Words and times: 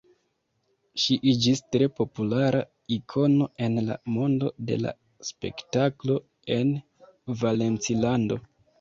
Ŝi 1.03 1.17
iĝis 1.31 1.61
tre 1.75 1.87
populara 1.99 2.63
ikono 2.97 3.49
en 3.67 3.79
la 3.91 3.99
mondo 4.17 4.53
de 4.73 4.81
la 4.87 4.97
spektaklo 5.31 6.21
en 6.61 6.77
Valencilando. 7.47 8.45